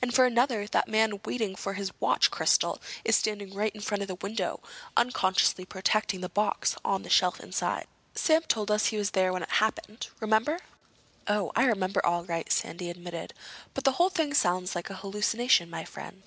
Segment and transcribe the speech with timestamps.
[0.00, 4.00] And, for another, that man waiting for his watch crystal is standing right in front
[4.00, 4.60] of the window,
[4.96, 7.86] unconsciously protecting the box on the shelf inside.
[8.14, 10.06] Sam told us he was there when it happened.
[10.18, 10.60] Remember?"
[11.28, 13.34] "Oh, I remember all right," Sandy admitted.
[13.74, 16.22] "But the whole thing sounds like a hallucination, my friend.